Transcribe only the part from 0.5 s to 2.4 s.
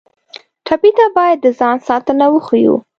ټپي ته باید د ځان ساتنه